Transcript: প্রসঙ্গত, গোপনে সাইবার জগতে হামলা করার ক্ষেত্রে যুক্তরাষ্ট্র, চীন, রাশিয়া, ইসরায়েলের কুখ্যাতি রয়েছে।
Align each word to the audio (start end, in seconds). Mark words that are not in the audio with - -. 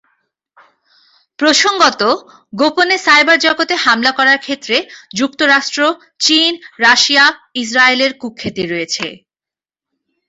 প্রসঙ্গত, 1.39 2.01
গোপনে 2.53 2.97
সাইবার 2.97 3.37
জগতে 3.39 3.73
হামলা 3.75 4.11
করার 4.11 4.39
ক্ষেত্রে 4.39 4.77
যুক্তরাষ্ট্র, 5.15 5.79
চীন, 6.19 6.51
রাশিয়া, 6.79 7.25
ইসরায়েলের 7.55 8.11
কুখ্যাতি 8.13 8.63
রয়েছে। 8.67 9.07